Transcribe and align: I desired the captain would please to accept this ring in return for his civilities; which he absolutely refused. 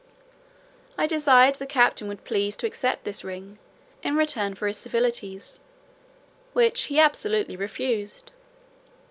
I 0.97 1.05
desired 1.05 1.53
the 1.57 1.67
captain 1.67 2.07
would 2.07 2.23
please 2.23 2.57
to 2.57 2.65
accept 2.65 3.03
this 3.03 3.23
ring 3.23 3.59
in 4.01 4.15
return 4.15 4.55
for 4.55 4.65
his 4.65 4.77
civilities; 4.77 5.59
which 6.53 6.85
he 6.85 6.99
absolutely 6.99 7.55
refused. 7.55 8.31